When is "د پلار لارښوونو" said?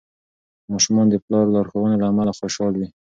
1.09-1.99